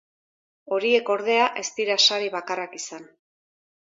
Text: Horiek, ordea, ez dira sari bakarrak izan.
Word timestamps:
Horiek, 0.77 1.11
ordea, 1.15 1.43
ez 1.63 1.65
dira 1.79 1.97
sari 2.07 2.31
bakarrak 2.37 2.73
izan. 2.79 3.07